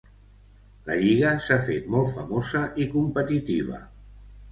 La 0.85 0.95
lliga 1.01 1.33
s'ha 1.47 1.57
fet 1.67 1.91
molt 1.95 2.09
famosa 2.13 2.61
i 2.85 2.87
competitiva. 2.95 3.83